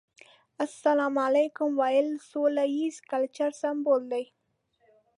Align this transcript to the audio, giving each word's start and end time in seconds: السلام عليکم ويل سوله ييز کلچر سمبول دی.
السلام 0.65 1.19
عليکم 1.25 1.69
ويل 1.83 2.09
سوله 2.31 2.65
ييز 2.73 2.95
کلچر 3.11 3.49
سمبول 3.63 4.01
دی. 4.15 4.23